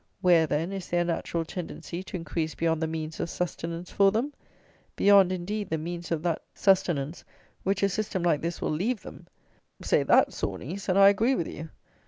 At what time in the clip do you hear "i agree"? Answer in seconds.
10.97-11.35